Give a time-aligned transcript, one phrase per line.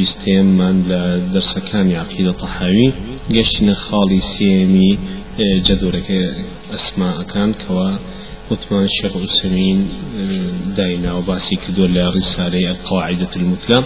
[0.02, 2.94] بستيم من لدرس كان عقيدة طحاوي
[3.38, 4.98] قشنا خالي سيمي
[5.42, 6.12] جدولك
[6.74, 7.98] أسماء كان كوا
[8.52, 9.88] وثمان الشيخ عثيمين
[10.78, 13.84] داينا وباسي كدول رسالة القواعدة المثلى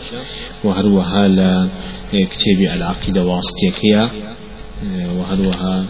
[0.64, 1.28] وهروها
[2.14, 4.10] لكتاب العقيدة واسطيكية
[5.18, 5.86] وهروها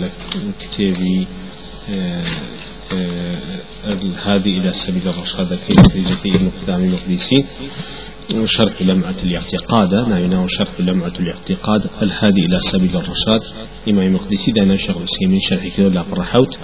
[0.00, 1.26] لكتاب
[2.92, 3.38] آه،
[3.84, 7.44] الهادي إلى سبيل الرشاد كيف نتيجة ابن قدام المقدسي
[8.44, 13.42] شرح لمعة الاعتقاد نعينا شرح لمعة الاعتقاد الهادي إلى سبيل الرشاد
[13.88, 16.58] إمام المقدسي دانا شيخ الأسلمي من شرح كذا لا فرحوت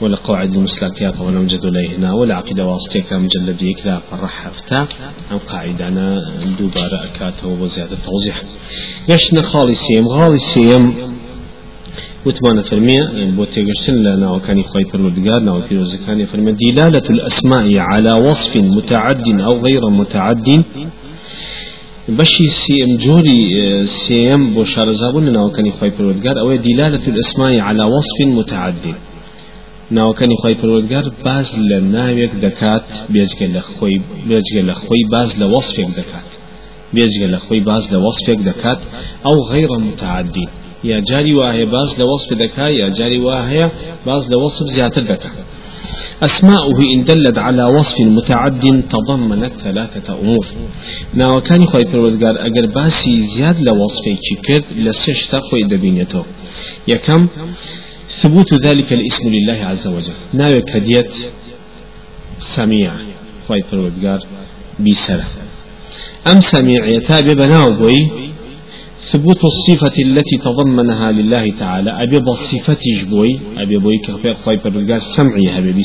[0.00, 1.66] ولا قواعد المسلاكيات ولا مجد
[1.98, 3.28] هنا ولا عقيدة واسطية كان
[3.60, 4.96] يك لا فرحفتا هفتا
[5.32, 8.42] أم قاعدة أنا دوبارة أكاته وزيادة توضيح
[9.08, 11.15] يشنا خالصيم غالصيم
[12.26, 17.76] وتمانة فرمية يعني بوتيغشتن لنا وكان يخوي فرمدقار لنا نعم، وفي رزقان يفرمي دلالة الأسماء
[17.78, 20.64] على وصف متعد أو غير متعد
[22.08, 23.40] بشي سي ام جوري
[23.86, 28.84] سي ام بو شارزابون وكان نعم، يخوي پرودگار او دلالة الاسماء على وصف متعد متعدد
[28.86, 28.94] نعم،
[29.90, 36.30] ناوكاني خواي پرودگار باز لناوك دكات بيزگه لخوي بيزگه لخوي باز لوصفك دكات
[36.96, 38.78] بيزگه لخوي باز لوصفك دكات
[39.26, 40.44] او غير متعدد
[40.86, 43.66] یا جاری وایە باز لوصف دکا یا جاری وهەیە
[44.06, 45.30] باز لوصف وەصف دکا دەکا
[46.26, 48.62] أسماؤه إن دلت على وصف متعد
[48.94, 50.46] تضمنت ثلاثة أمور
[51.14, 56.22] نا وكان خوي بروزگار أجر باسي زياد لوصفي كرد لسشتا خوي دبينيتو
[56.88, 57.28] يكم
[58.20, 61.12] ثبوت ذلك الاسم لله عز وجل نا وكديت
[62.38, 62.92] سميع
[63.48, 64.20] خوي بروزگار
[64.80, 65.26] بسرة
[66.32, 67.70] أم سميع يتابع بناو
[69.12, 75.58] ثبوت الصفة التي تضمنها لله تعالى أبي بصفة جبوي أبي بوي كفير خايف الرجال سمعيها
[75.58, 75.82] أبي بي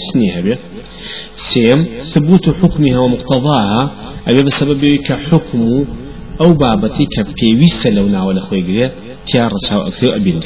[1.37, 3.91] سيم ثبوت حكمها ومقتضاها
[4.27, 5.85] أبي بسبب كحكم
[6.41, 8.91] أو بابتي كبكي لو ناول أخوي قرية
[9.31, 10.39] تيار رشاو أكثر أبي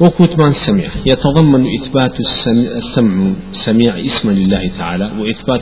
[0.00, 5.60] وكتمان سمع يتضمن إثبات السمع, السمع سميع اسما لله تعالى وإثبات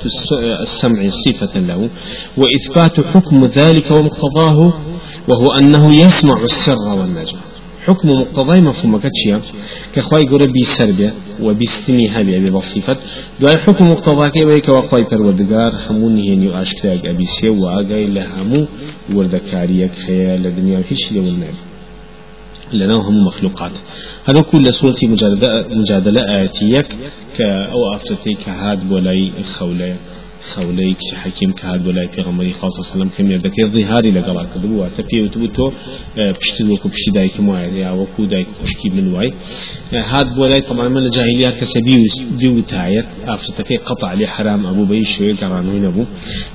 [0.62, 1.88] السمع صفة له
[2.36, 4.72] وإثبات حكم ذلك ومقتضاه
[5.28, 7.36] وهو أنه يسمع السر والنجم
[7.86, 9.40] حكم مقتضاي مفهوم فما كتشيا
[10.00, 10.64] خوای گوره بی
[11.40, 12.98] وبيستني بیه و بی سنی هبیه بی بصیفت
[13.40, 18.66] دوای بر مقتضا خموني بیه که أبي پروردگار همون هینی و اشکتاگ ابیسیه و لهمو
[19.14, 19.90] وردکاریه
[22.74, 23.72] لنا هم مخلوقات
[24.24, 24.96] هذا كل سورة
[25.72, 26.86] مجادلة آياتيك
[27.36, 29.96] كأو أفتتك هاد بولاي خولي
[30.50, 34.84] خوليك شي حكيم كهاد هاردو في غمر خاص سلام کەمێ دەکەی ڕیهاری لەگەڵا کردبوو كدبو
[34.84, 35.66] وتبي وتبتو
[36.40, 40.96] پشتی وەکو بشي دايك وایە یا وكو دايك بشكي من اه، هاد بولاي طبعا من
[40.98, 43.08] الجاهليه كسبي ديو کەسە دیوتایەت
[43.68, 46.04] في قطع لي حرام ئەبوو بەی شوێ گەڕانووی ابو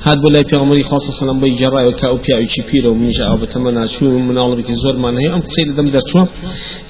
[0.06, 4.56] هاد بولاي في غمر خاص سلام بەی جەڕایەوە کا و پیاویی پیرە شو من الله
[4.56, 6.22] بك زور ما هەیە ام قسەی دم دەچوە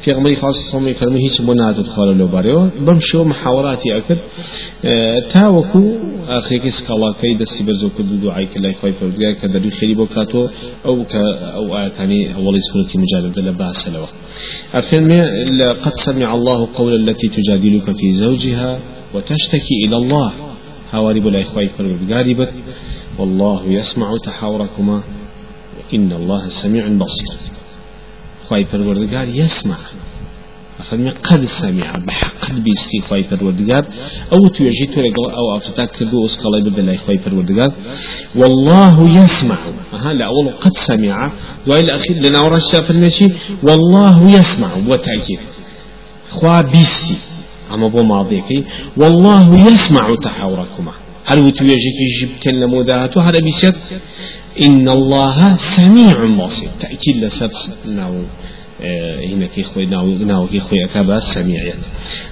[0.04, 4.20] في غمري خاص صومي فرمي هيك مناد الخوار لو باريو بمشو محاوراتي اكثر
[4.86, 5.92] اه، تاوكو
[6.28, 7.90] اخي كيس كلا كي دسي بزو
[8.24, 10.48] دعاي كلاي كلا كوي فرجا كدري خيري بوكاتو
[10.86, 11.22] او كا
[11.58, 14.04] او ايتاني اولي سوره مجادله لباس لو
[14.74, 15.12] افهم
[15.86, 18.80] قد سمع الله قول التي تجادلك في زوجها
[19.14, 20.32] وتشتكي الى الله
[20.94, 22.48] هواري بلا اخوي فرجا
[23.20, 25.04] والله يسمع تحاوركما
[25.94, 27.57] إن الله سميع بصير
[28.48, 29.76] خواهی پروردگار یسمع
[30.90, 33.88] فرمي قد سمع بحق بیستی خواهي پروردگار
[34.32, 37.72] او توجه تو لقل او افتتا كردو اسقلي ببلای خواهي پروردگار
[38.36, 39.58] والله يسمع
[39.94, 41.32] ها لا اول قد سمع
[41.68, 43.28] وإلى الأخير لنا ورا الشافر نشي
[43.64, 44.22] والله
[44.90, 45.40] و تاکیر
[46.30, 47.16] خواه بیستی
[47.72, 48.66] اما بو ماضيكي
[48.98, 50.94] والله يسمع تحاوركما
[51.26, 53.74] هل توجه كي جبتن لمودات هر بیست
[54.62, 58.14] إن الله سميع بصير تأكيد لسبس ناو
[58.82, 61.74] آه، هنا كي خوي ناو ناو كي خوي أكابا يعني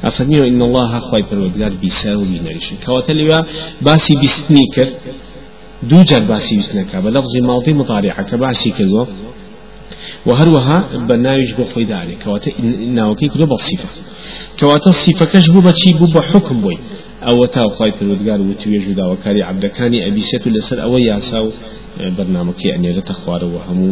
[0.03, 3.41] أفهمي إن الله خوي بروبلار بيساو بينريشن كواتلوا
[3.81, 4.87] باسي بسنيكر
[5.83, 9.07] دو جار باسي بسنكا بلفظ ماضي مطارعة كباسي كذو
[10.25, 12.61] وهروها بنايج بو خوي ذلك كواتا
[12.97, 13.89] ناو كي كلو بالصفة
[14.59, 16.77] كواتا الصفة كشبو بشي بو بحكم بوي
[17.29, 21.49] أو تاو خوي بروبلار وتويجو داوكاري عبدكاني أبيسيتو لسر أو ياساو
[22.17, 23.89] برنامەکەی ئەنێرەتە خوارەوە هەموو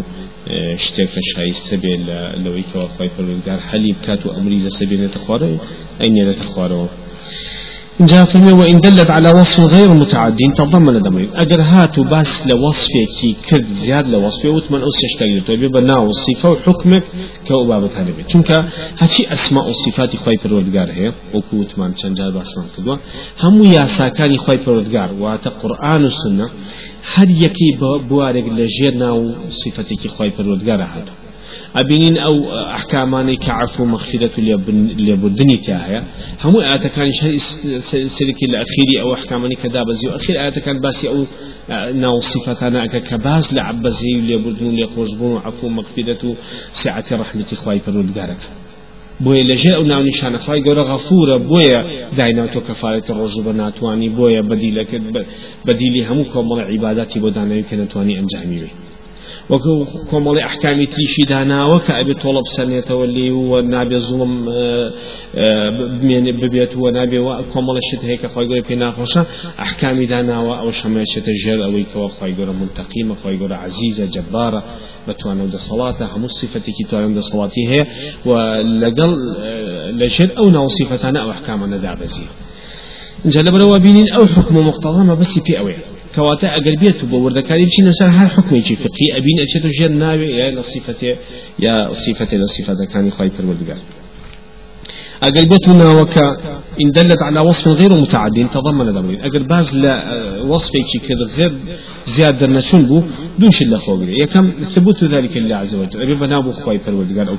[0.84, 2.02] شتێکە شایستە بێت
[2.44, 5.60] لەوەی کەوا خی پەرگار حەلی بکات و ئەمری لەسەبێنێتە خوارەوە
[6.02, 6.88] ئەینێرەتە خوارەوە
[8.02, 12.42] جاثمية وإن دلت على وصف غير متعد تضمن دمرين أجر هاتو باس
[13.22, 17.04] كي كد زياد لوصفه وثمان أو يشتغل طيب بناو وصفة وحكمك
[17.48, 18.52] كأبابة هالبيت چونك
[19.02, 22.98] هاتشي أسماء وصفات خواي پروردگار هي وكو وثمان چنجا باس من كدوا
[23.44, 26.48] همو ياساكاني خواي پروردگار واتا قرآن والسنة
[27.14, 27.70] هر يكي
[28.10, 31.23] بوارق لجيرنا وصفتك خواي پروردگار هاتو
[31.76, 34.32] أبينين أو أحكاماني كعفو مغفرة
[35.00, 36.04] لبدني كاهية
[36.44, 37.38] همو آتا كان شهر
[38.08, 41.26] سلك الأخير أو أحكاماني كدابزي وأخير آتا كان باسي أو
[41.94, 46.36] ناو صفتنا كباز لعبزي لبدون لقرزبون وعفو مغفرة
[46.74, 48.38] سعة رحمة إخوائي فرود قارك
[49.20, 51.80] بويا ئەو ناو نیشانەخوای گەورە غەفورە بۆیە
[52.18, 55.06] دایناوتۆ کەفاەتە ڕۆژ بە ناتوانانی بۆیە بەدیلەکرد
[55.68, 58.18] بەدیلی هەموو کۆمەڵە عیباتی بۆ داناوی کە نتوانی
[59.50, 64.34] وكو كمالي أحكامي تليشي دانا وكأبي طلب سنة تولي ونابي ظلم
[66.12, 69.26] يعني ببيت ونابي وكمال شد هيك خواهي قولي بينا خوشا
[69.60, 74.64] أحكامي دانا وأو شمية شتجر او كوا خواهي منتقيمة خواهي عزيزة جبارة
[75.08, 77.86] بتوان ودى صلاة هم الصفة كتوانا عند صلاتي هي
[78.26, 79.14] ولقل
[79.98, 82.24] لشد أو ناو صفتنا أو أحكامنا دابزي
[83.26, 87.68] جلب روا بينين أو حكم مقتضى ما بس في أويه كواتا أقل بيت ورد كاريم
[87.74, 91.16] شيء نسر هر حكمي شيء فقي أبين أشتو جن ناوي يا لصفته
[91.66, 91.76] يا
[92.06, 93.80] صفته لصفته كان يخاي فرمدقار
[95.28, 95.66] أقل بيت
[96.02, 96.16] وك
[96.84, 101.54] إن دلت على وصف غير متعد تضمن دمرين أقل باز لا اه، وصفك كذا غير
[102.16, 103.00] زيادة نسون بو
[103.40, 107.34] دوش اللي خوبر يكم ثبوت ذلك لله عز وجل أبي بنابو خواي فرودقار أو,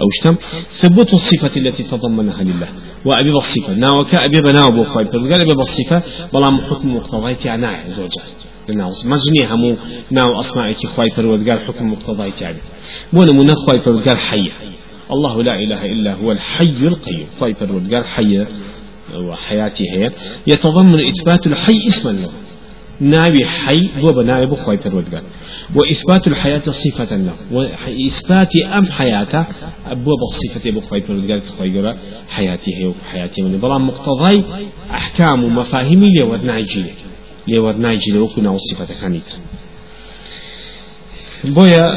[0.00, 0.36] أو شتم
[0.78, 2.68] ثبوت الصفة التي تضمنها لله
[3.04, 6.02] وأبي نا وكا أبي بنابو خواي فرودقار أبي بصفة
[6.34, 8.22] بلا حكم مقتضيك أنا عز وجل
[8.76, 9.74] ناوس مجني همو
[10.10, 12.58] ناو خوي خواي فرودقار حكم مقتضي تعالي
[13.12, 14.50] من خوي خواي فرودقار حي
[15.12, 18.46] الله لا إله إلا هو الحي القيوم خواي فرودقار حي
[19.16, 20.10] وحياتي هي
[20.46, 22.28] يتضمن إثبات الحي اسما له
[23.00, 25.22] ناوي حي دو بناوي بخوي پروردگار
[25.74, 28.48] وإثبات الحياة صفة له وإثبات
[28.78, 29.44] أم حياته
[29.86, 31.96] أبو بصفة بخوي پروردگار خوي جرا
[32.30, 34.44] حياتي هي حياتي من بلا مقتضي
[34.90, 36.84] أحكام ومفاهيم لي ورناجي
[37.48, 39.24] لي ورناجي لو كنا وصفة كانت
[41.44, 41.92] بويا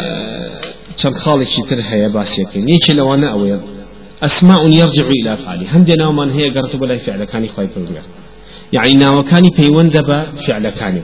[1.04, 3.60] كم خالي شتر هي باسيكين يجي لو أنا أويا
[4.24, 8.21] أسماء يرجع إلى فعلي هندنا ومن هي قرتب لا فعل كان خوي پروردگار
[8.74, 11.02] يعني ناوكاني بيوند دبا فعل كاني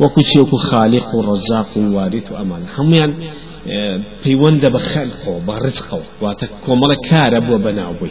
[0.00, 8.10] وكو خالق ورزاق ووارث وأمان هم يعني دبا خلقه برزقه واتكو ملكار أبو بناوي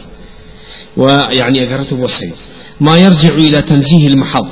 [0.96, 2.34] ويعني أقرته بسيط
[2.80, 4.48] ما يرجع إلى تنزيه المحض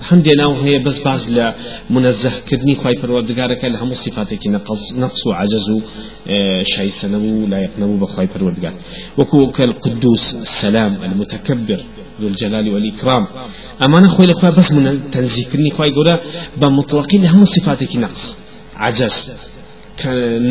[0.00, 1.54] الحمد لله هي بس بعض لا
[1.90, 8.26] منزه كدني خواي پروردگارك لها مصفاتك نقص نقص وعجز اه، شيء سنو لا يقنو بخواي
[8.36, 8.74] پروردگار
[9.18, 11.80] وكوك القدوس السلام المتكبر
[12.22, 13.26] ذو الجلال والإكرام
[13.82, 16.08] أنا أخوي الأخوة بس من تنزيكني أخوي يقول
[16.60, 18.36] بمطلقي لهم صفاتك نقص
[18.76, 19.32] عجز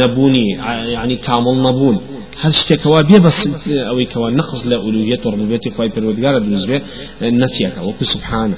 [0.02, 0.50] نبوني
[0.96, 1.98] يعني كامل نبون
[2.42, 3.38] هل شتك وابيه بس
[3.92, 6.82] أو كوا نقص لألوهية وربوبية خوي بالودقارة بالنسبة
[7.22, 8.56] نفيك وكو سبحانه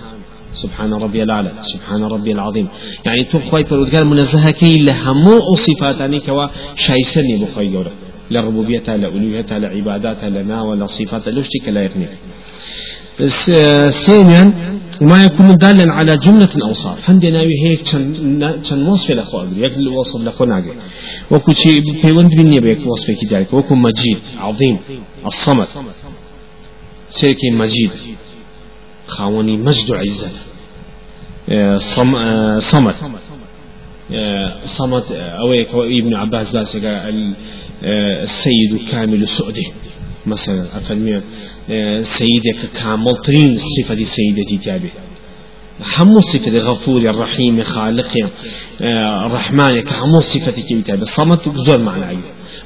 [0.63, 2.68] سبحان ربي الأعلى سبحان ربي العظيم
[3.06, 5.25] يعني تو خوي بالودقارة منزهة كي لهم
[5.68, 6.45] صفاتني كوا
[6.83, 7.86] شايسني بخوي يقول
[8.31, 12.10] لربوبيتها لألوهيتها لعباداتها لنا ولا صفاتها لوشتك لا يغنيك
[13.21, 14.54] آه، ثانيا
[15.01, 17.81] وما يكون دالا على جملة أوصاف هندي ناوي هيك
[18.63, 20.74] تن وصف لأخوة أبري الوصف لأخوة ناقل
[21.31, 24.80] وكو شيء بيوند بني بيك وصف كذلك وكو مجيد عظيم
[25.25, 25.68] الصمد
[27.10, 27.92] سيركي مجيد
[29.07, 30.30] خاوني مجد عزة
[31.50, 32.15] آه، صم...
[32.15, 32.94] آه، صمد
[34.65, 35.03] صمد
[35.46, 35.70] أويك
[36.03, 36.82] ابن عباس باسك
[37.86, 39.67] السيد كامل سؤدي
[40.27, 41.22] مثلا أفرمي
[41.70, 44.89] آه، سيدك كامل ترين صفة سيدة تابي
[45.98, 48.12] همو صفة غفور الرحيم خالق
[48.82, 52.22] آه، الرحمن كهمو صفة كتاب الصمت زور معنى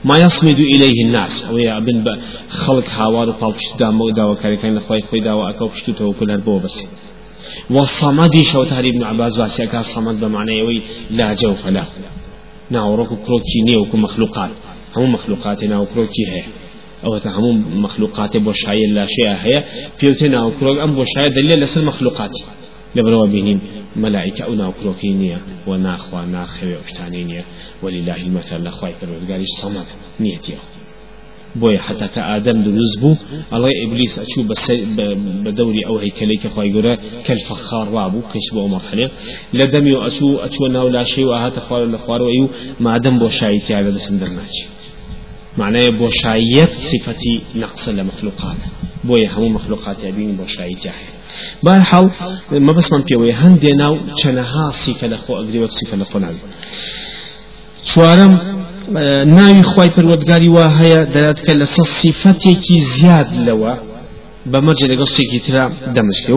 [0.06, 5.20] ما يصمد إليه الناس أو يا بن خلق حوار وطالبش دامو داو كاريكين خوي خوي
[5.24, 6.76] داو أكو بشتوته وكل هالبو بس
[7.70, 11.84] والصمد شو تهري ابن عباس واسيكا صمد بمعنى يوي لا جوف لا
[12.72, 14.52] ناوروكو كروكي نيوكو مخلوقات
[14.98, 16.44] هم مخلوقاتنا وكروكي هي
[17.04, 19.63] أو تعموم مخلوقات بوشاية لا شيء هي
[20.01, 22.32] بيوتنا أو كروك أم بوشاية دليل لس مخلوقات
[22.96, 23.60] لبروا بينين
[23.96, 27.46] ملائكة أنا وكروكينية وناخوا ناخوا وشتانينية
[27.82, 29.86] ولله المثل لخواي فالوالقاري صمد
[30.20, 30.58] نيتيه
[31.63, 33.16] بۆیە حتاکە ئادەم دروست بوو
[33.56, 34.44] ئەڵێ ئبلیس ئەچوو
[35.44, 36.94] بە دەوری ئەو هەیکەلێکی خی گەورە
[37.25, 39.06] کەل فەخاروا بوو قش بۆ مەخەلێ
[39.58, 42.50] لە دەمی و ئەچوو ئەچوە ناو لاشەی و ئاهاتە خوارە لە خوارەوەی و
[42.89, 43.82] على بۆ شایتیاە
[45.58, 48.58] معناه بوشايت صفتي نقص لمخلوقات
[49.04, 51.08] بويا همو مخلوقات يبين بوشايت يحيى
[51.64, 52.12] بارحال
[52.52, 56.34] ما بس من بيوي ديناو چنها صفة لخو أقري صفة لخو نعم
[57.86, 58.34] شوارم
[59.26, 63.74] ناوي خواي پر ودگاري هەیە دلات کە لەسە صفتێکی زياد لوا
[64.46, 66.32] بمرجع لەگەڵ شتێکی ترا دەمشکێ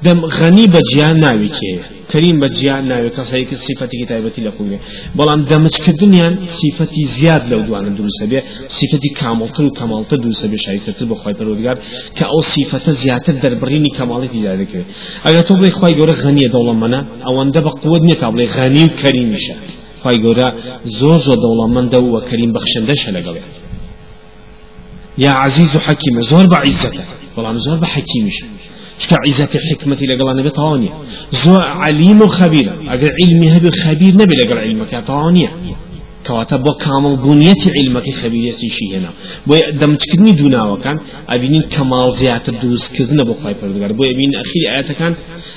[0.06, 1.74] دەم غەنی بە جیان ناوی کێ
[2.10, 4.78] کەریم بە جیان ناوێت کەسەیەکە سیفەتی تایبەتی لە قوێ
[5.18, 8.40] بەڵام دەمجکردنیان سیفەتی زیاد لەو دوانە دروستە بێ
[8.78, 11.76] سیفەتی کامڵتر و کەماڵتە دروستە بێ شایستتر بە خۆی پەرۆدگار
[12.16, 14.88] کە ئەو سیفەتە زیاتر دەربڕینی کەماڵێتی دا دەکرێت
[15.26, 18.94] ئەگە تۆ بڵێ خی گەورە غەنیە دەوڵەمەە ئەوەندە بە قوت نیە تا بڵێ غەنی و
[19.00, 19.56] کەریمیشە
[20.02, 20.48] خی گەورە
[20.98, 23.42] زۆر زۆر دەوڵەمەندە وە کەریم بەخشندەشە لەگەڵێ
[25.24, 28.46] یا عزیز و حەکیمە زۆر بە عیزەتە بەڵام زۆر بە حەکیمیشە
[29.02, 30.90] شكا عزك حكمة لقل نبي طوانية
[31.42, 35.50] زو عليم خبير أقل علمي هبي خبير نبي لقل علمك طوانية
[36.26, 39.10] كواتب كامل بنية علمك خبيريتي شي هنا
[39.46, 40.96] بو دم تكني دونا وكان
[41.34, 45.14] أبينين كمال زيادة دوز كذنا بو خواهي پردگار بو أبين أخير آياتا كان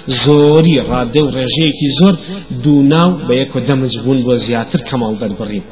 [0.07, 2.15] زوري راده ورجيه كي زور
[2.63, 5.63] دوناو بيكو دمج بون بو زيادة كمال دار برين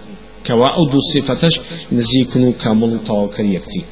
[0.47, 1.55] كوا أو دو صفتش
[1.97, 3.83] نزيكنو كامل طاوكر يكتين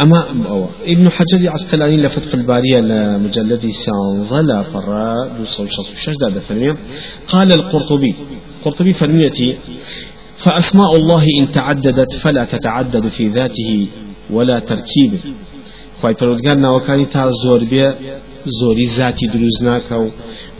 [0.00, 5.66] أما أو ابن حجر عسقلاني لفتح البارية لمجلد سانزلا فرا دوسو
[6.04, 6.76] شجدة ثمانية
[7.28, 8.14] قال القرطبي
[8.64, 9.56] قرطبي فرميتي
[10.38, 13.86] فأسماء الله إن تعددت فلا تتعدد في ذاته
[14.30, 15.18] ولا تركيبه
[16.02, 17.94] خواهي فرودگار ناوكاني تازور بيه
[18.46, 19.92] زۆری ذاتی دروست ناکە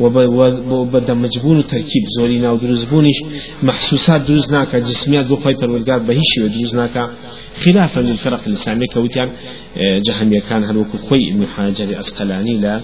[0.02, 3.18] و بەدە مجبون و تەرکیب زۆری ناو دروستبوونیش
[3.62, 7.02] محسوسات دروست ناکە جسمیات بۆ خۆی پەروەرگات بە هیچ شوێ دروست ناکە
[7.64, 9.28] خلافا للفرق الإسلامية كوتيان
[9.76, 12.80] آه، جهمية كان هل وكو خوي ابن حجر أسقلاني لا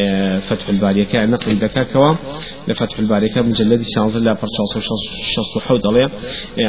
[0.00, 2.14] آه، فتح الباري كان نقل ذكاء كوا
[2.68, 4.92] لفتح الباري كان مجلد شانز لا فرشاص
[5.66, 6.10] آه،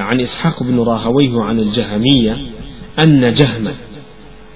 [0.02, 2.38] عن إسحاق بن راهويه عن الجهمية
[3.00, 3.74] أن جهمه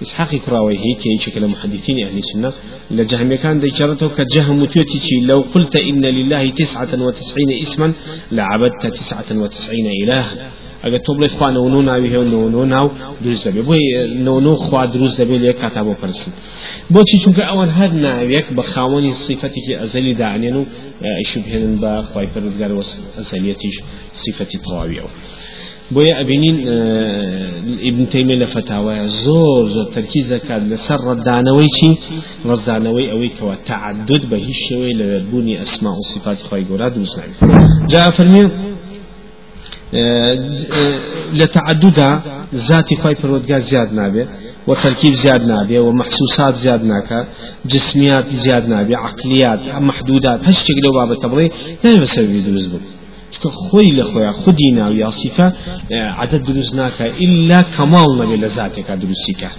[0.03, 2.53] إسحاق كراوي هي كي شكل محدثين أهل السنة
[2.91, 7.87] لجهم كان ذكرته كجهم توتشي لو قلت إن لله تسعة وتسعين اسما
[8.37, 10.33] لعبدت تسعة وتسعين إلها
[10.87, 12.91] اگر تو بلی خواه نونو ناوی هیو نونو ناو
[13.23, 16.31] دروز دبی بوی نونو خواه دروز دبی لیک کاتا بو پرسن
[16.89, 20.65] بو چی چونکه اول هر ناویک بخوانی صفتی که ازلی دعنینو
[21.21, 22.83] اشبهنن با خواهی پردگار و
[23.19, 23.75] ازلیتیش
[24.13, 25.09] صفتی طواوی او
[25.91, 27.51] بويا أبينين اه،
[27.83, 31.95] ابن تيمية لفتاوى زور زور تركيز كان لسر ردانوي شي
[32.45, 37.05] ردانوي أوي كوا تعدد به الشوي لبني أسماء وصفات خواهي قولاد
[37.89, 38.49] جاء فرمي
[41.33, 42.21] لتعددا
[42.53, 44.25] ذات خواهي فرودكا زياد نابي
[44.67, 47.27] وتركيب زياد نابي ومحسوسات زياد ناكا
[47.65, 51.51] جسميات زياد نابي عقليات محدودات هشتك لو بابا تبغي
[51.83, 52.69] لا يبسوي دوز
[53.33, 55.47] چکە خۆی لە خۆیان خودی ناو یاسیفە
[55.91, 59.49] اه، عادەت دروست ناکە ئللا کەماڵ نەبێت لە زاتێکا دروستیکە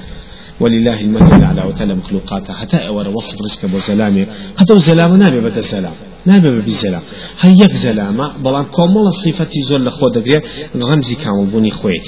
[0.62, 4.24] ولله المثل على وتعالى مخلوقاته حتى أور وصف رزقه بزلامه
[4.58, 5.94] حتى وزلامه نابي بدل سلام
[6.30, 7.00] نابێ بیزەلا
[7.42, 10.44] هە یەک زەلامە بەڵام کۆمەڵە صفەتی زۆر لە خۆ دەگرێت
[10.86, 12.06] غەمزی کامەبوونی خوێت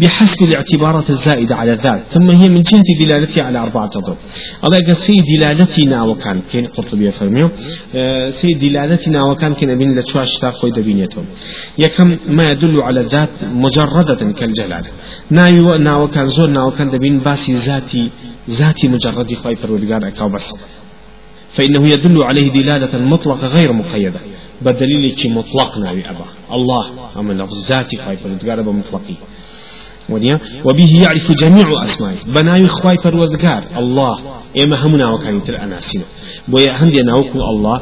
[0.00, 4.18] بحسب الاعتبارات الزائدة على ذات ثم هي من جهة دلالتي على أربعة أضرب
[4.64, 10.38] الله يقول سي دلالتنا وكان كين قرطبية فرميو آه، سي دلالتنا وكان كين أبين لتشواش
[10.42, 11.24] تاخوي دبينيتهم
[11.84, 13.32] يكم ما يدل على الذات
[13.64, 14.84] مجردة كالجلال
[15.38, 18.02] نايو ناوكان زور ناوكان دبين باسي ذاتي
[18.60, 20.46] ذاتي مجرد خواهي فرودقار أكاو بس
[21.54, 24.20] فإنه يدل عليه دلالة مطلقة غير مقيدة
[24.62, 29.14] بدليل كي مطلقنا ناوي أبا الله أما لفظ ذاتي خواهي بمطلقي
[30.10, 34.18] ونيا وبه يعرف جميع أسمائه بناي خواهي فردقار الله
[34.64, 36.04] إما همنا وكان تر أناسنا
[36.48, 37.80] بويا هندي ناوكو الله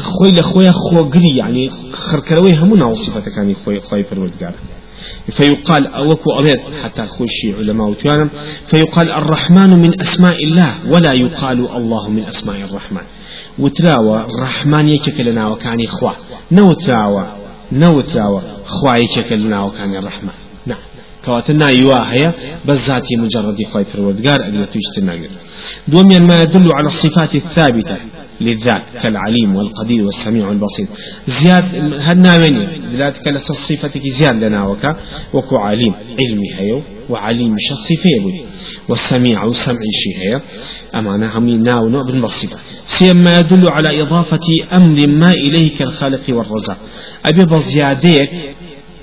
[0.00, 4.04] خوي لخوي خوغري يعني خركروي همنا وصفة يعني خوي خوي
[5.32, 8.28] فيقال أوكو أبيت حتى خوشي علماء وتيانا
[8.66, 13.02] فيقال الرحمن من أسماء الله ولا يقال الله من أسماء الرحمن
[13.58, 16.14] وتراوى الرحمن يشكلنا لنا وكان إخوة
[16.52, 16.72] نو
[18.00, 20.34] تراوى خوا يكك لنا وكان الرحمن
[20.66, 20.78] نعم
[21.24, 25.16] كواتنا يواهية إيوة بزاتي ذاتي مجرد خواي الوردقار أجل تويشتنا
[25.88, 27.96] دوميا ما يدل على الصفات الثابتة
[28.42, 30.86] للذات كالعليم والقدير والسميع والبصير
[31.26, 34.96] زياد هاد نامني بذاتك لسا صفتك زياد لنا وكا
[35.34, 36.80] وكو عليم علمي هيو
[37.10, 38.40] وعليم شصفه يبوي
[38.88, 40.40] والسميع وسمع شي هي
[40.94, 42.56] أمانة همي ناو نوع بالمصيبة
[42.86, 44.40] سيما يدل على إضافة
[44.72, 46.78] أمر ما إليه كالخالق والرزاق
[47.26, 48.30] أبي زيادك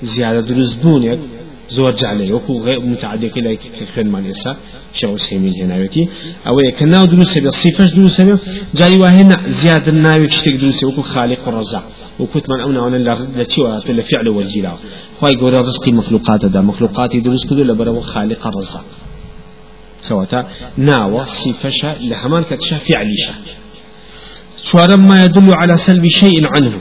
[0.02, 1.18] زيادة دروز بونك
[1.76, 3.56] زور جعله زۆر جانەی وەکو متعادەکە لای
[3.94, 4.52] خوێنمان ئێستا
[5.00, 6.04] شەوسهێمین هێناوێتی
[6.46, 8.34] ئەوەیە کە ناو دروستە بێ سیفەش دروستە بێ
[8.78, 11.80] جای وهێنا زیاتر ناوێت شتێک دروستێ وەکو خالق و ڕزا
[12.22, 12.94] وكتمان أو نعون
[13.38, 14.76] لتشوى في الفعل والجلاء
[15.20, 18.84] خواهي قول رزقي مخلوقات دا مخلوقاتي دروس كدو لبرو خالق الرزاق
[20.08, 20.40] كواتا
[20.88, 23.34] ناوى صفشا لهمان كتشا فعليشا
[24.66, 26.72] شوارم ما يدل على سلب شيء عنه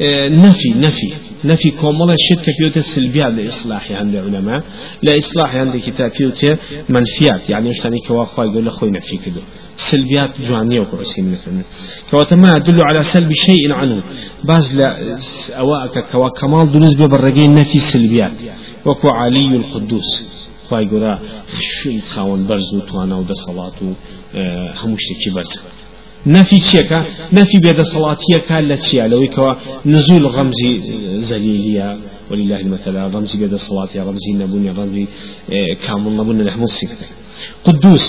[0.00, 1.10] اه، نفي نفي
[1.44, 4.64] نفي كومولا الشركة بيوت السلبية لإصلاحي عند العلماء
[5.02, 9.40] لا إصلاحي عند كتاب بيوت منفيات يعني إيش تاني كواقع يقول أخوي نفي كده
[9.76, 10.80] سلبيات جوانية
[11.18, 11.62] من مثلا
[12.10, 14.02] كواتما يدل على سلب شيء عنه
[14.44, 15.18] باز لا
[15.58, 18.32] أواك كوا بالنسبة دونز ببرقين نفي سلبيات
[18.84, 20.24] وكو علي القدوس
[20.68, 21.18] خواهي قولا
[21.52, 23.72] خشن خاون برز ودى صلاة
[24.34, 25.56] آه، هموشتكي برز
[26.26, 29.20] نفي تشيكا نفي بيد صلاتيكا لا تشيا لو
[29.86, 30.72] نزول غمزي
[31.28, 31.90] زليليا
[32.30, 35.04] ولله المثل رمزي بيد الصلاة رمزي نبوني رمزي
[35.84, 37.06] كامل نبوني نحن الصفة
[37.64, 38.06] قدوس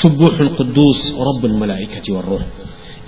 [0.00, 2.42] سبوح القدوس رب الملائكة والروح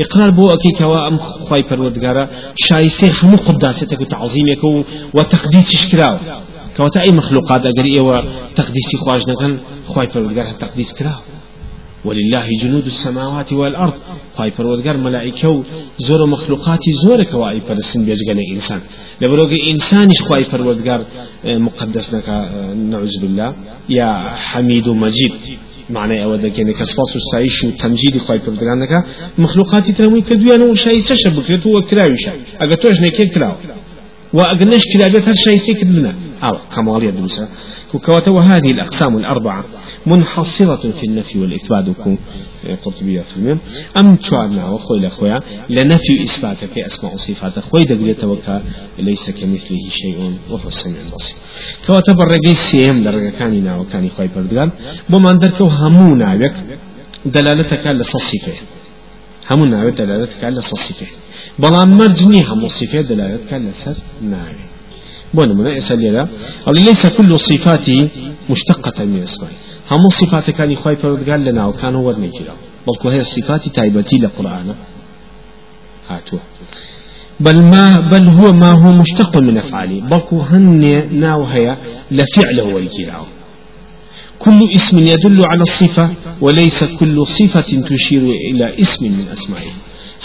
[0.00, 2.25] إقرار بو أكي كوا أم خواي پروردگارا
[2.68, 4.64] شايسي خمو قداستك وتعظيمك
[5.14, 6.16] وتقديس شكراو
[6.76, 9.58] كوا تأي مخلوقات أقرئي وتقديسي خواجنا
[9.88, 11.20] خواي پروردگارا تقديس كراو
[12.08, 13.94] ولله جنود السماوات والأرض
[14.36, 15.56] خواهي پروردگار ملائکه
[15.98, 18.80] زور و مخلوقاتی زور كواهي پرسن بیجگنه انسان
[19.20, 21.00] لبروگ انسانش خواهي پروردگار
[21.44, 23.54] اه، مقدس نكا اه، نعوذ بالله
[23.88, 25.32] يا حميد و مجید
[25.90, 29.04] معنى أودا كان كسفاس السايش وتمجيد خواهي بردقان نكا
[29.38, 33.54] مخلوقات ترمي كدو أنا وشاي سشبك لتو وكراوي شاي أقا نكي كي كراو
[34.32, 36.12] وأقناش كرابيت هر شاي سيكد لنا
[36.43, 37.49] أو كمالية دوسة
[37.93, 39.64] كوكواتو هذه الأقسام الأربعة
[40.07, 41.85] منحصرة في النفي والإثبات
[42.66, 43.59] إيه، قرطبية فيلم
[43.97, 45.40] أم تشعرنا وخوي لأخويا
[45.71, 48.62] لنفي إثباتك أسماء وصفات خوي دقلية وكا
[48.99, 51.37] ليس كمثله شيء وهو السميع البصير
[51.87, 54.71] كواتب الرقي سيهم لرقا كاننا وكان خوي بردغان
[55.09, 56.55] بما دركو همونا بك
[57.26, 58.59] دلالتك لصصفه
[59.50, 61.07] همونا بك دلالتك على صصفه
[61.59, 63.95] بلان مرجني هم صفه دلالتك على سر
[65.35, 66.28] بون من اسال لنا
[66.68, 68.09] اللي ليس كل صفاتي
[68.50, 69.49] مشتقة من اسمه
[69.90, 72.52] هم صفات كان يخايف قال لنا وكان هو كلا
[73.00, 74.75] بل هي الصفات تايبتي للقرآن
[76.11, 76.38] هاتوا
[77.40, 80.83] بل ما بل هو ما هو مشتق من أفعاله بل هن
[81.21, 81.76] ناوهيا
[82.11, 83.25] لفعله والكلاو
[84.38, 89.71] كل اسم يدل على الصفة وليس كل صفة تشير إلى اسم من أسمائه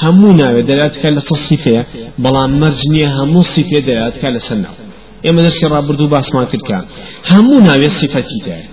[0.01, 1.85] همونا دلالتك لتصفية
[2.19, 4.69] بلا مرجنيها مصفية دلالتك لسنه
[5.25, 6.77] ئێمە دەستی ڕابرد و باسمان کردکە
[7.31, 8.69] هەموو ناوێت سیفەتی دەیە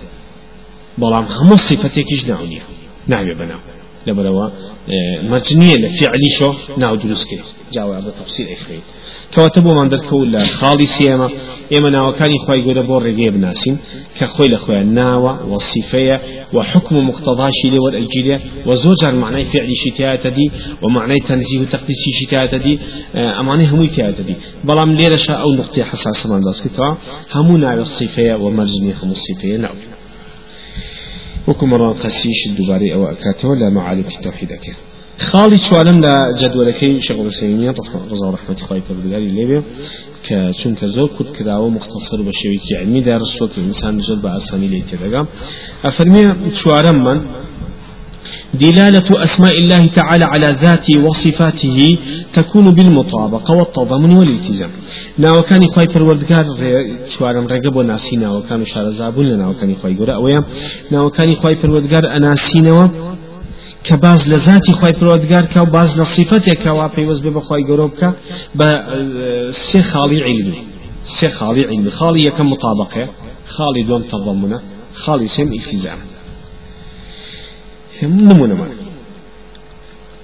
[1.01, 2.65] بەڵام هەموو سیفەتێکیش ناو نییە
[3.11, 3.61] ناوێ بەناو
[4.09, 4.49] لبروا
[5.21, 7.39] مجنية لفعلي شو ناو دروس كي
[7.73, 8.81] جاوة عبر تفسير افريد
[9.35, 11.29] كواتبو من در كولا خالي سيما
[11.77, 13.77] اما ناو كاني خواي قد بور رقيب ناسين
[14.19, 16.17] كخوي لخوي ناو وصفية
[16.53, 22.79] وحكم مقتضاشي لي والأجيلية وزوجها معنى فعلي شتاء دي ومعنى تنزيه تقديسي شتاء دي
[23.39, 26.95] اماني همو تاء دي بلام ليرشا او نقطة حساسة من داس كتوا
[27.35, 29.73] همو ناو الصفية ومرجنية خمو الصفية ناو
[31.51, 34.73] الدباري او قەسیش دووبارەی معالم ئەکاتەوە لە مەعالمی تەوحیدەکە
[35.27, 37.71] خاڵی چوارم لە جدولەکەی شەغڵسەینە
[38.11, 39.59] ڕزا ڕحمەتی خی پەرودگاری لێبێ
[40.25, 44.81] کە چونکە زۆر کورد کراوە مختصر بە شێوەیەکی علمیدا ڕسوۆکی ئینسان زۆر بە ئاسانی لێ
[44.89, 45.27] تێدەگام
[45.89, 46.21] أفرمي
[46.59, 47.19] چوارەم من
[48.53, 51.97] دلالة أسماء الله تعالى على ذاته وصفاته
[52.33, 54.69] تكون بالمطابقة والتضامن والالتزام
[55.17, 56.45] نا وكان كان خواي پروردگار
[57.17, 60.43] چوارم رقب و ناسينا وكان زابون لنا وكان خواي قراء ويا
[60.91, 62.87] نا وكان كان خواي پروردگار أناسينا و
[64.01, 68.07] باز لە ذاتی خی پرۆدگار کە و باز لە صفتێک کەوا پێیوەست بێ بەخوای گەۆبکە
[68.57, 70.59] بە اه، سێ خاڵی عیلمی
[71.19, 73.05] سێ خاڵی عیلمی خاڵی یەکەم مطابقێ
[73.49, 74.59] خاڵی دوم تەضمونە
[75.05, 75.97] خاڵی سێم ئیفیزان
[78.07, 78.67] نمونه ما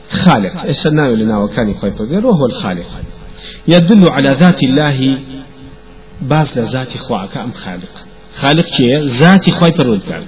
[0.10, 1.92] خالق إشنا لنا وكان خوي
[2.24, 2.86] وهو الخالق
[3.68, 5.20] يدل على ذات الله
[6.22, 7.94] باز لذات خواك أم خالق
[8.36, 10.24] خالق شيء ذات خوي فرودكار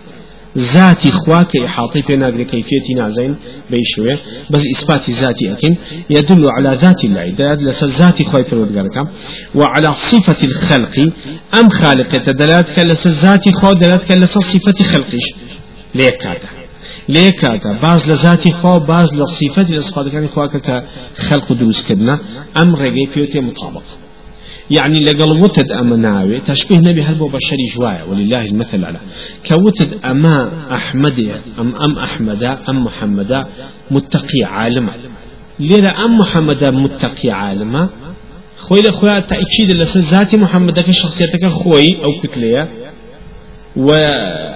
[0.58, 3.36] ذات خواك إحاطي بنا بكيفية نازين
[3.72, 4.18] بيشوي
[4.52, 5.76] بس إثبات ذات أكن
[6.10, 7.56] يدل على ذات الله يدل
[8.00, 8.98] ذاتي خواي فرودقارك
[9.56, 10.96] وعلى صفة الخلق
[11.60, 15.26] أم خالق تدلات كلس ذات خوا دلات كلس صفة خلقش
[15.96, 16.57] ليكاته
[17.10, 20.84] ليكاتا بعض لذاتي خوا بعض لصفات الاستفاده كان خوا كتا
[21.18, 22.20] خلق دروس كدنا
[22.58, 23.82] ام رغي بيوتي مطابق
[24.72, 29.00] يعني لقل وتد أما ناوي تشبيه نبي بو بشري جوايا ولله المثل على
[29.48, 31.20] كوتد أما أحمد
[31.60, 33.46] أم أم أحمد أم محمد
[33.92, 34.90] متقي عالم
[35.60, 37.90] للا أم محمد متقي عالم
[38.58, 42.68] خوي لخويا تأكيد لسه ذاتي محمد كشخصيتك خوي أو كتلية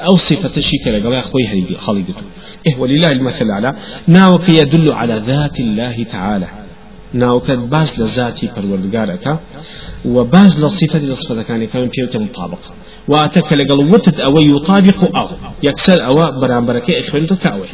[0.07, 1.47] أو صفة شيء كلا قبل أخوي
[1.79, 2.13] خليقته
[2.67, 3.75] إيه ولله المثل على
[4.07, 6.47] ناوك يدل على ذات الله تعالى
[7.13, 9.37] ناوك باز لذاتي پروردگارك
[10.05, 12.59] وباز لصفة لصفة يعني كان كان فيه مطابق
[13.07, 15.27] وأتك لقل وتد أو يطابق أو
[15.63, 17.67] يكسر أو برامبرك إخوان تكاوي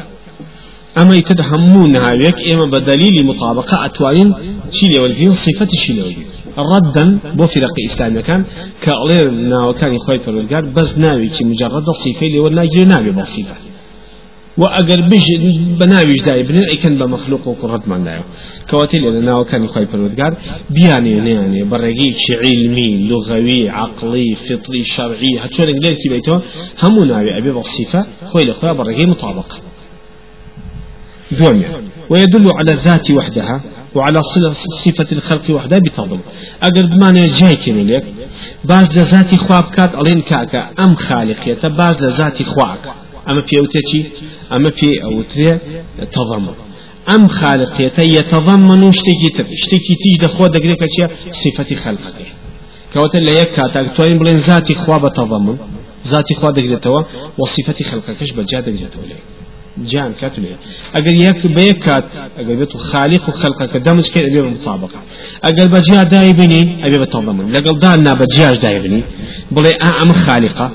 [0.98, 4.34] أما يتدهمون هاويك إما بدليل مطابقة أتوالين
[4.72, 6.26] شيلي والفين صفة والفين
[6.60, 8.42] ردا بو فرق إسلامي كان
[8.84, 13.56] كأولي ناوكان خوي فرودگار بس ناوي كي مجرد صفة لي ولا جي ناوي بصفة
[14.62, 15.28] وأجر بج
[15.80, 18.24] بناويج داي بن كان بمخلوق وكرد من دايو
[18.70, 20.32] كواتيل لأن ناو كان خوي فرودگار
[20.74, 22.10] بياني يعني برقي
[22.46, 26.34] علمي لغوي عقلي فطري شرعي هتشون انجلير كي بيتو
[26.84, 29.52] هم ناوي أبي بصفة خوي لخوي برقي مطابق
[31.40, 31.70] دوميا
[32.10, 33.64] ويدل على الذات وحدها
[33.98, 34.20] وعلى
[34.84, 36.22] صفة الخلق وحده بتضم
[36.70, 38.06] أجر بمعنى جايك لك
[38.72, 42.86] باز لذاتي خواب كات ألين كاكا أم خالقية باز لذاتي خواك
[43.30, 44.02] أما في أوتتي
[44.52, 45.60] أما في أوتري
[46.12, 46.56] تضمن
[47.16, 50.88] أم خالقية يتضمن شتكي تب شتكي تيج دخوا دقريكا
[51.44, 52.20] صفة خلقك
[52.94, 55.58] كوتا لا يكاتا توين بلين ذاتي خواب تضمن
[56.08, 57.02] ذاتي خواب دقريتوا
[57.40, 59.22] وصفة خلقك بجا دقريتوا لك
[59.86, 60.58] جان كاتنيا
[60.96, 62.04] اگر يك بيكات
[62.40, 65.00] اگر بيتو خالق وخلقك قدامك كده بيبقى مطابقة
[65.48, 69.04] اگر بجيا دايبني ابي بتضمن لقل دالنا بجياش دايبني
[69.52, 69.70] بلي
[70.04, 70.72] ام خالقة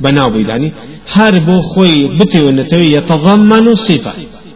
[0.00, 0.72] بناو بيداني
[1.12, 4.12] هاربو خوي بتي ونتوي يتضمن صفة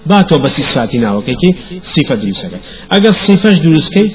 [0.07, 1.51] باتو بس صفاتنا وكيكي
[1.95, 2.53] صفة دروسك
[2.97, 4.11] اگر صفة دروسكي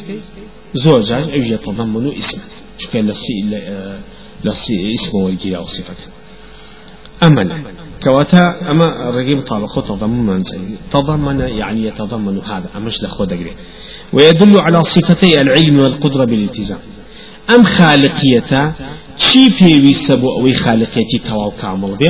[0.84, 2.40] زور جاج ايو يتضمن اسم
[2.80, 4.00] شكرا لسي اه،
[4.46, 5.98] لسي اسمه والجيا وصفة
[7.24, 7.48] أمل
[8.08, 10.42] كواتا أما الرقيب طابق تضمن
[10.92, 13.54] تضمن يعني يتضمن هذا أمش لخو دقري
[14.14, 16.78] ويدل على صفتي العلم والقدرة بالالتزام
[17.56, 18.74] أم خالقيتا
[19.18, 22.10] شي في ويسبو أو خالقيتي تواو كامل بي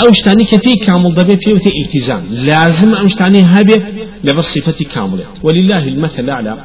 [0.00, 3.76] أو شتانی كتي كامل دبي في پێوتە التزام لازم أم شتانی هابي
[4.24, 6.56] لبس صفتي کامڵێ ولله المثل على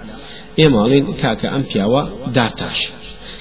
[0.65, 2.79] إمالين كاكا أم فياوا داتاش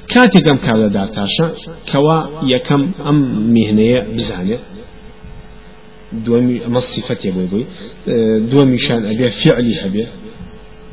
[0.09, 1.47] كاتي ئەم کاوە داتاشا
[1.93, 3.19] كوا يكم أم
[3.55, 4.59] مهنية بزانية
[6.27, 7.67] دوامي ما الصفات يا بوي بوي
[8.09, 10.07] أه، دوامي شان أبي فعلي أبي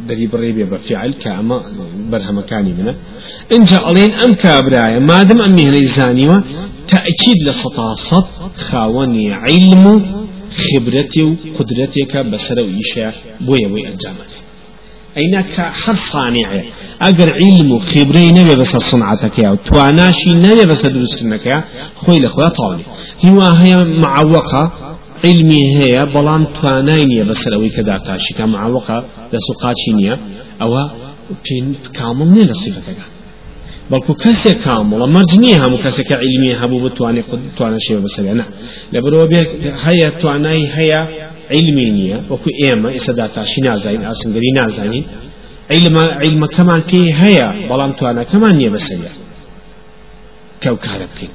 [0.07, 1.61] دري بريبي بفعل كاما
[2.09, 2.95] برها مكاني منه
[3.55, 6.43] إن جاء علين أم كابرايا ما دم أمي هنا زانيوة
[6.87, 9.85] تأكيد لسطاصت خاوني علم
[10.65, 14.27] خبرتي وقدرتك بسر وإيشا بويا بوي أنجامك
[15.17, 16.61] أينك كحر صانع
[17.01, 21.63] أجر علم وخبري نبي بس صنعتك يا تواناشي نبي بس درستنك يا
[22.01, 22.83] خوي لخويا طاولي
[23.25, 24.90] هو هي معوقة
[25.23, 30.15] علمی بس لو يكدا نییە بەسەر ئەوەی کە او معوەقە كامل من الصفة نییە
[30.61, 30.83] ئەوە
[31.97, 33.07] کامل نیە لە سیفەکەەکە
[33.91, 37.25] بەڵکو کەسێک کامڵە مەرجنی هەموو کەسێکە علمی هەبوو بتوانێت
[37.57, 38.45] توانە شێوە بەسەرێنە
[38.93, 39.49] لەبەرەوە بێت
[39.85, 41.01] هەیە توانای هەیە
[41.55, 45.05] علمی نییە وەکو ئێمە ئێستا داتاشی نازانین ئاسنگری نازانین
[46.25, 49.11] علمەکەمان پێی هەیە بەڵام توانەکەمان نییە بەسەریە
[50.63, 51.33] کەو کارە بکەین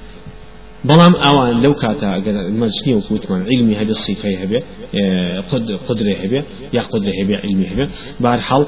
[0.88, 4.59] بلام اوان لو كاتا اگر مەجنی و فوتمان علمی هەبێ سیفەی هەبێ
[5.51, 6.16] قد قدرێ
[6.72, 7.87] یا قدرێ هەبێ علمی هەبێ
[8.20, 8.64] بارحال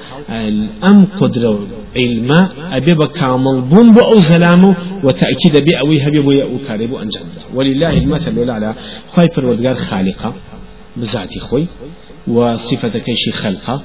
[0.90, 1.60] ام قدرە و
[1.96, 2.40] علمە
[2.74, 4.72] ئەبێ بە کامل بوون بۆ ئەو زەلامە
[5.06, 8.72] و تەکی دەبێ ئەوەی هەبێ بۆ ئەو کارێ انجام ده ولله المثل لولا
[9.14, 10.30] خی پروەردگار خالقه
[11.00, 11.64] بزاتی خۆی
[12.30, 13.82] وصفة كيش خلقة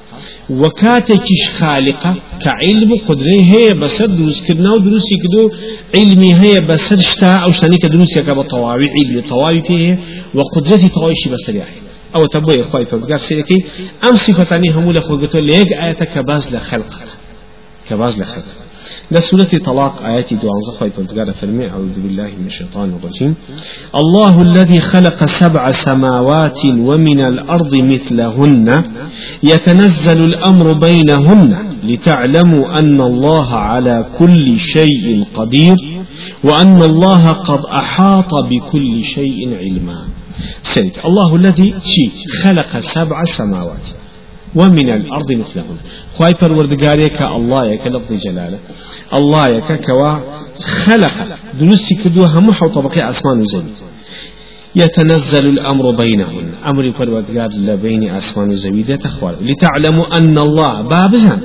[1.08, 5.50] كيش خالقة كعلم قدره هي بسر دروس كدنا ودروس كدو
[5.94, 9.98] علمي هي بسر شتاء أو شتاني كدروس كبا طواوي علمي طواوي فيه
[10.34, 11.76] وقدرتي طواويشي بسر يعني
[12.14, 13.64] أو تبوي إخوائي فبقى سيركي
[14.04, 16.94] أم صفتاني هم لخوة قلت ليك آياتك كباز لخلق
[17.90, 18.63] كباز لخلق
[19.10, 23.34] لسورة طلاق آيات دوان زخوة آية تنتقال فرمي أعوذ بالله من الشيطان الرجيم
[23.94, 28.84] الله الذي خلق سبع سماوات ومن الأرض مثلهن
[29.42, 35.76] يتنزل الأمر بينهن لتعلموا أن الله على كل شيء قدير
[36.44, 40.08] وأن الله قد أحاط بكل شيء علما
[40.62, 41.74] سيد الله الذي
[42.44, 44.03] خلق سبع سماوات
[44.54, 45.76] ومن الأرض مثلهن
[46.16, 48.58] خواي پروردگاريك الله يك لفظ جلاله
[49.18, 50.10] الله يك كوا
[50.84, 51.10] خلق
[51.60, 53.74] دنسي كدو هم طبقي أسمان وزمين
[54.76, 61.40] يتنزل الأمر بينهن أمر پروردگار لبين أسمان وزمين تخوار لتعلموا أن الله بابزان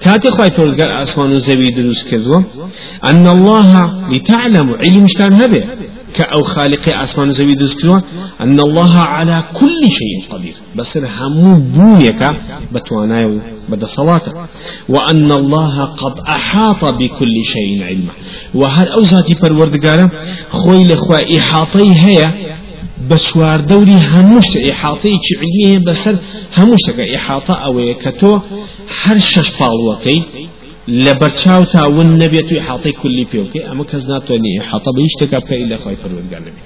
[0.00, 2.34] كاتي خواي پروردگار أسمان وزمين دروس كدو
[3.10, 3.70] أن الله
[4.12, 5.64] لتعلم علم شتان هبه
[6.14, 7.98] كأو خالق أسمان زويد دستوا
[8.40, 12.22] أن الله على كل شيء قدير بس همو بونيك
[12.72, 14.20] بتوانا بدا صلاة
[14.88, 18.12] وأن الله قد أحاط بكل شيء علما
[18.54, 20.10] وهل أوزاتي قال
[20.50, 22.20] خوي لخوا إحاطي هي
[23.10, 26.08] بسوار دوري هموش إحاطي علمي بس
[26.58, 26.82] هموش
[27.16, 28.40] إحاطة أو كتو
[29.02, 30.22] هر شش بالوكي
[30.88, 36.42] لبرچاو تاون نبيت إحاطة كل بيوكي أما كزناتوني إحاطة بيشتك أبكا إلا خواهي فرمان قال
[36.44, 36.58] نبي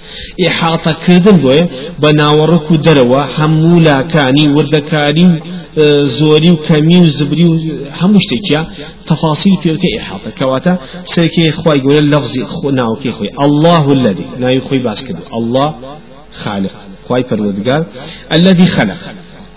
[0.49, 1.61] إحاطة كردن بوي
[2.03, 5.31] بناوركو دروا حمولا كاني وردكاري
[5.79, 7.47] آه، زوري وكمي وزبري
[8.01, 8.61] همشتكيا
[9.07, 10.79] تفاصيل بيوكي إحاطة كواتا
[11.15, 12.33] سيكي خواهي قول اللفظ
[12.67, 15.69] ناوكي خوي الله الذي ناوي خوي باس كدو الله
[16.43, 16.71] خالق
[17.09, 17.85] خواهي فرمان
[18.33, 19.01] الذي خلق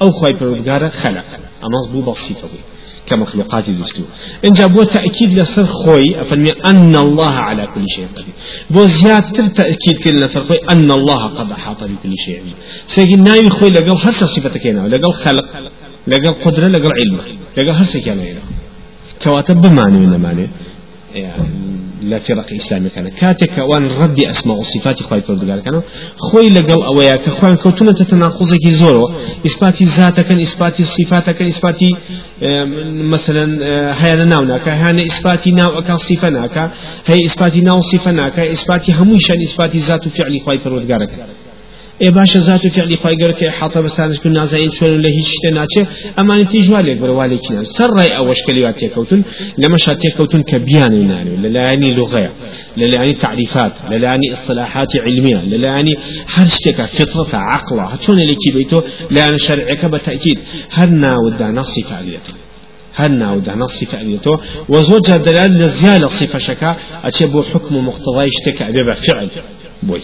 [0.02, 1.28] أو خواهي فرمان خلق
[1.66, 2.62] أما بو بصيفة بي
[3.12, 4.04] كمخلوقات دستو
[4.48, 8.36] انجا بو تأكيد لسر خوي أفرمي أن الله على كل شيء قدير
[8.74, 12.38] بو زيادتر تأكيد كل لسر خوي أن الله قد أحاط بكل شيء
[12.94, 15.50] سيقول ناوي خوي لقل هسا صفتك هنا لقل خلق
[16.08, 17.18] لقل قدرة لقل علم
[17.58, 18.44] لقل هسا كان هنا
[19.24, 20.50] كواتب بمعنى من المعنى
[21.16, 21.81] يعني
[22.12, 25.82] لا فرق إسلامي كان كاتك وان ربي أسماء الصفات وصفات خواهي قال كانوا
[26.18, 29.12] خوي لقل أويا كخوان كوتونة تناقضك زورو
[29.46, 31.80] إثبات الذات كان إثبات الصفات كان إثبات
[33.16, 36.58] مثلا آه، هيانا ناوناك هيانا إثبات ناو ناوك صفناك
[37.08, 41.12] هي إثبات ناو صفناك إثبات هموشان إثبات الذات ذات فعل خواهي فردقارك
[42.04, 45.88] ئێ باشە زات و کردی پایگەرکە حڵتە بەسانش کن نازایین چۆن لە هیچ شتە ناچێت
[46.18, 49.22] ئەمانی تیژوالێک بڕوالێکی نان سەر ڕای ئەوەشکەلی وا تێکەوتن
[49.62, 52.32] لەمەش تێکەوتن کە بیان نانێ لەلایانی لغەیە
[52.80, 55.96] لەلایانی تعریفات لەلایانی ئصلاحاتی علمیە لەلایانی
[56.36, 58.80] هەر شتێکە فطرەتە عقڵە چۆن لێکی بیتۆ
[59.16, 60.40] لایەن شەرعەکە بە تاکید
[60.78, 62.40] هەر ناودا نەسی تعلیەتەوە
[63.00, 64.34] هل ناو ده نص فعليته
[64.74, 66.72] وزوج دلال لزيال صفة شكا
[67.08, 68.66] أتي بو حكم مقتضى يشتكى
[69.08, 69.30] فعل
[69.88, 70.02] بوي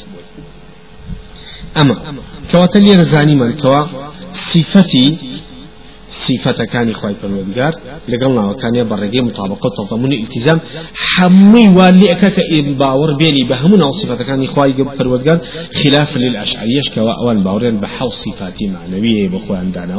[1.82, 2.14] أما
[2.52, 3.82] كواتا ليرزاني من كوا
[4.52, 5.06] صفتي
[6.26, 7.72] صفات كان اخوي بالمدير
[8.10, 10.60] لقلنا وكان يبرجي مطابقة تضمن التزام
[11.18, 15.38] حمي واللي كان باور بيني بهمنا صفته كان اخوي بالمدير
[15.84, 19.96] خلاف للاشعريش كوال باورين بحو صفاتي معنويه بخوي عندنا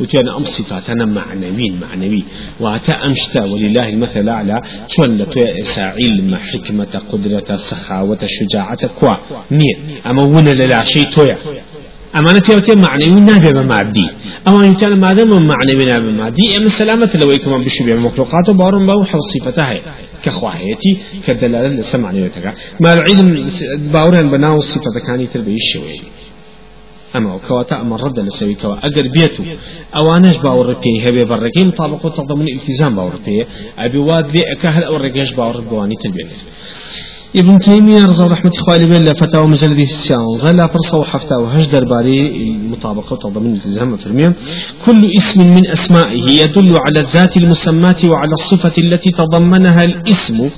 [0.00, 2.22] وكان ام صفاتنا معنوين معنوي
[2.60, 4.56] واتى امشتا ولله المثل الاعلى
[4.94, 9.14] شن لتيسع علم حكمه قدره سخاوه شجاعه كوا
[9.58, 11.38] نير اما ولا للعشي تويا
[12.16, 14.06] أمانة تيوتي معنوي نابي بمادي
[14.48, 19.04] أما إمكان مادة من معنوي نابي بمادي أما السلامة لو إكما بشبه المخلوقات وبارم باو
[19.10, 19.78] حوصيفته هي
[20.24, 20.90] كخواهيتي
[21.26, 22.46] كدلالة لسا معنويتك
[22.82, 23.28] ما العلم
[23.94, 26.00] باوران بناو صفة كاني تربيه الشوي
[27.16, 29.42] أما وكواتا أما رد لسوي كوا أجر بيتو
[30.00, 33.46] أوانش باور بيه هبي برقين طابق تضمن التزام باور بيه
[33.78, 36.26] أبي واد لي أكهل أو رجاش باور بواني تلبيه
[37.36, 43.12] ابن تيمية رضا ورحمة إخواني بين لفتاوى مجلد السيانزة لا فرصة وحفتا وهج درباري المطابقة
[43.12, 44.34] وتضمن التزام فرميا
[44.86, 50.50] كل اسم من أسمائه يدل على الذات المسمات وعلى الصفة التي تضمنها الاسم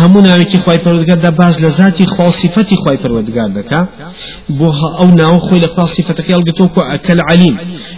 [0.00, 3.88] همونا ناوێکی خی پەرودگار دا باز لذات ذاتی خاصیفەتی خی پەروەردگار دەکا
[4.48, 7.18] بوها أو ناو خوي لە خاصیفەتەکەڵ گتۆ کو ئەکەل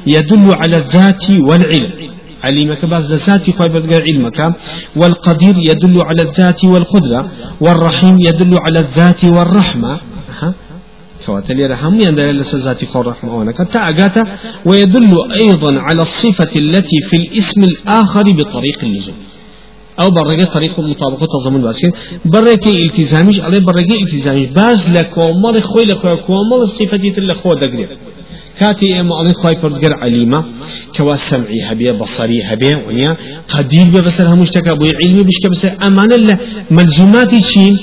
[0.06, 2.07] يدل على الذات والعلم
[2.44, 4.52] علمك باز لذاتي خوي علمك
[4.96, 10.00] والقدير يدل على الذات والقدرة والرحيم يدل على الذات والرحمة
[11.26, 14.22] كواتلي رحم يندل يعني لسزاتي خور رحمة ونك تأجاتا
[14.66, 19.14] ويدل أيضا على الصفة التي في الاسم الآخر بطريق اللزوم
[20.00, 21.92] أو برقة طريق مطابقة تضمن باسكين
[22.24, 27.88] برقة التزامش عليه برقة التزامش باز لكومر خوي لكومر صفتي خود دقريب
[28.60, 30.44] كاتي ام علي خوي پردگر عليمه
[30.96, 33.16] كوا سمعي هبيه بصري هبيه ونيا
[33.48, 36.36] قدير بسر همشتك ابو علمي بشك بس امان الله
[36.70, 37.76] ملزوماتي شين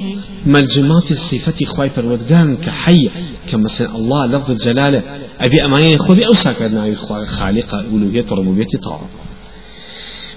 [0.45, 3.09] ملزومات الصفة خواي فرودگان كحي
[3.51, 5.01] سن الله لفظ الجلالة
[5.39, 6.95] أبي أمانين خوبي أوسع كنا
[7.37, 9.07] خالق أولوية ربوبية طاعة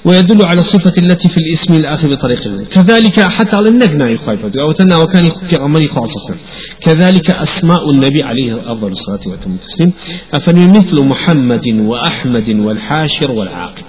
[0.04, 4.18] ويدل على الصفة التي في الاسم الآخر بطريق كذلك حتى على النجنة
[4.62, 6.34] أو تنا وكان في عمري خاصة
[6.80, 9.92] كذلك أسماء النبي عليه أفضل الصلاة وأتم التسليم
[10.34, 13.82] أفني مثل محمد وأحمد والحاشر والعاقل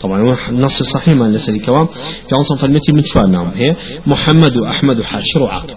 [0.00, 1.86] طبعا نص صحيح ما ليس الكوام
[2.28, 2.92] في عنصر فالمتي
[3.26, 3.76] نعم هي
[4.06, 5.74] محمد وأحمد وحاشر وعاقل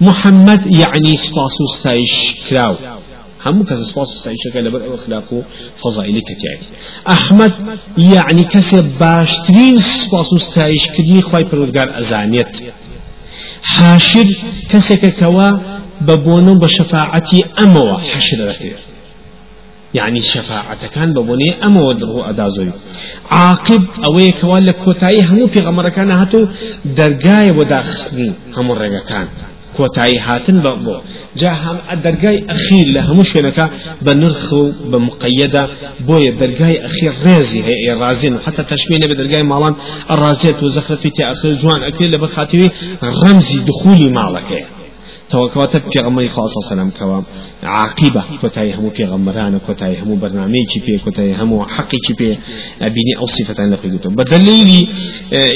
[0.00, 2.76] محمد يعني استاسوس سايش كلاو
[3.46, 5.42] هم كاس سواس سعيشة قال بر أخلاقه
[5.84, 6.58] فضائل كتيعي
[7.10, 7.52] أحمد
[7.98, 12.48] يعني كاس باشترين سواس سعيش كدي خواي پروردگار أزانيت
[13.62, 14.26] حاشر
[14.70, 18.76] كاس كوا ببونو بشفاعتي أموا حاشر ركير
[19.94, 22.72] يعني شفاعة كان ببني أما ودره أدازوي
[23.30, 26.46] عاقب أوي كوال لكوتاي همو في غمر كان هاتو
[26.84, 29.28] درقاي وداخسني همو رقا كان
[29.76, 30.96] کۆتایی هاتن بە بۆ
[31.40, 33.66] جا هەم دەرگای ئەخیر لە هەموو شوێنەکە
[34.04, 35.64] بە نرخ و بە مقەدا
[36.08, 39.74] بۆیە دەرگای ئەخیر ڕێزی هەیە ڕازین حتا تەشمینە بە دەرگای ماڵان
[40.10, 42.68] ئەڕازێت و زەخرەفی تێ ئەخر جوان ئەکرێت لە بەخاتیوی
[43.20, 44.66] ڕەمزی دخولی ماڵەکەیە
[45.32, 47.18] تەوەکەواتە پێغمەی خاص سەسلام کەوە
[47.82, 52.30] عقیبە کۆتایی هەموو پێغەمبەرانە کۆتایی هەموو بەرنمەیەکی پێ کۆتایی هەموو حەقیی پێ
[52.82, 54.82] ئەبینی ئەو أبيني أو قیدوتم بە دلیلی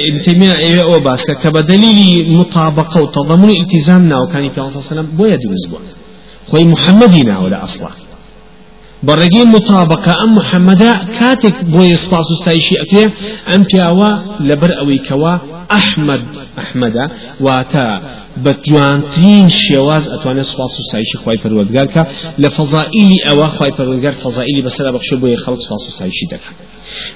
[0.09, 5.07] ئتیمیا اه، ئێوە ئەوە باسکە کە بە دلیلی مطابقە و تەضمون ئیتیزام ناوەکانی پێ سەسلام
[5.19, 5.93] بۆیە دروست بووە
[6.51, 7.81] خۆی محەممەدی ناوە لە ئەسڵ
[9.07, 13.05] بەڕێگەی مطابقە ئەم محەممەدا کاتێک بۆ ئێسپاس و ستایشی ئەکرێ
[13.51, 14.11] ئەم پیاوە
[14.49, 15.35] لەبەر ئەوەی کەوا
[15.71, 16.21] احمد
[16.59, 18.01] احمد آه، واتا
[18.45, 21.99] بجوانتين شواز اتواني صفاص السايش خواي فرودگار
[22.39, 26.41] لفضائلي اوا خواي فرودگار فضائلي بس انا بخشو بو خلص صفاص السايش دك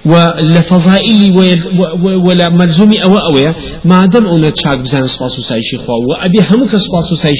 [0.06, 1.56] ولفضائلي
[2.24, 7.12] ولا ملزومي اوا اويا ما دام اون تشاك بزان صفاص السايش خوا وابي همك صفاص
[7.12, 7.38] السايش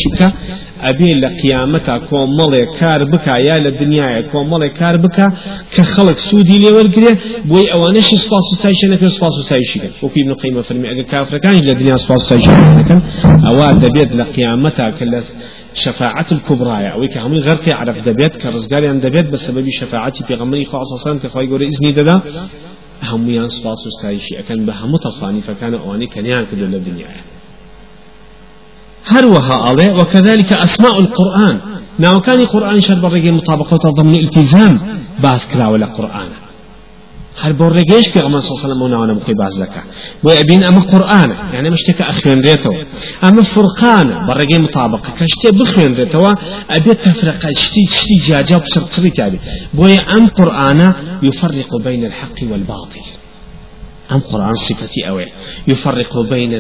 [0.89, 5.27] ابي لە قیامەتا کۆمەڵێ کار بکە یا لە دنیاە کۆمەڵێ کار بکە
[5.75, 7.11] کە خەڵک سوودی لێوەرگێ
[7.51, 11.97] بۆی ئەوانەش سپاس و سایشەنەکە سپاس و سایشیکە وەکوی نقیمە فەرمی ئەگە کافرەکانی لە دنیا
[12.05, 12.61] سپاس سایشەکە
[13.47, 15.21] ئەوە لكن لە دبيت کە لە
[15.85, 20.97] شفاعة الكبرى أو كهم غرق عرف دبيت كرزقال عن دبيت بسبب شفاعتي في غمري خاصة
[21.05, 22.17] صام كخوي جوري إذن ددا
[23.11, 27.07] هم يان سباس وستايشي أكن بهم تصانيف كان أواني كان يعني كل الدنيا
[29.07, 31.59] هروها عليه وكذلك أسماء القرآن
[31.99, 34.81] ناو كان القرآن شرب برقي مطابقة ضمن التزام
[35.23, 36.27] بعض كلا ولا قرآن
[37.43, 39.83] هر بور رجيش في غمان صلى الله عليه وسلم ونعونا مقي باز لك
[40.25, 42.73] ويأبين أما قرآن يعني مشتك أخيان ريتو
[43.25, 46.33] أما فرقان برقي مطابقة كشتي بخيان ريتو
[46.71, 49.39] أبي تفرق شتي شتي جاجا بسر قريت يعني
[49.75, 53.01] بوي أم قرآن يفرق بين الحق والباطل
[54.13, 55.33] أم قرآن صفتي أوي إيه؟
[55.69, 56.51] يفرق بين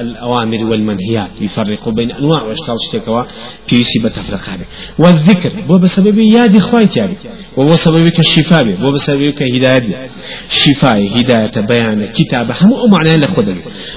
[0.00, 3.24] الأوامر والمنهيات يفرق بين أنواع وأشكال الشتكوى
[3.66, 4.64] في سبة تفرق هذا
[4.98, 7.16] والذكر هو بسبب ياد إخواتي يعني.
[7.56, 10.08] وهو سببك الشفاء وهو بسببك هداية
[10.50, 13.56] شفاء هداية بيان كتابة هم أو معناه لخود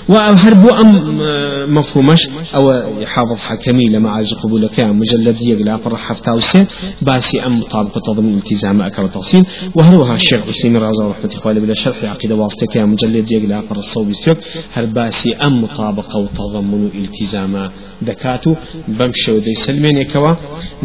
[0.09, 2.19] وأظهر بو أم آه، مفهومش
[2.55, 2.61] أو
[3.01, 6.67] يحافظ حكمي لما عايز قبولك مجلد يقلا فرح حفتة
[7.01, 12.03] باسي أم مطابقة تضمن التزام أكبر تفصيل وهروها الشيخ حسين رازا ورحمة إخواني بلا شرح
[12.03, 14.37] عقيدة لە واستەکە مجلد یەک لە الصوب سەوی سێک
[14.75, 17.65] هەر باسی ئەم مطابقە و تەضمن و ئیلتیزامە
[18.07, 18.51] دەکات و
[18.99, 20.31] بەم شێودەی سلمێنێکەوە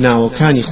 [0.04, 0.64] ناوەکانی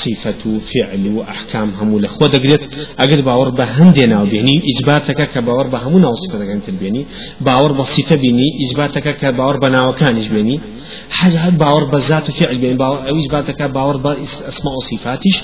[0.00, 2.62] صفه فعل واحكام هم فعلی و ئەحکام هەموو لە خۆ دەگرێت
[3.00, 7.02] ئەگەر باوەڕ بە هەندێ ناوبێنی ئیجباتەکە کە باوەڕ بە هەموو ناوسەکەەکەن تربێنی
[7.46, 9.68] باوەڕ بە سیفە بینی ئیجباتەکە کە باوەڕ بە
[12.38, 14.12] فعل بێن باوەڕ او ئیجباتەکە باوەڕ بە
[14.46, 15.36] ئەسما و سیفاتیش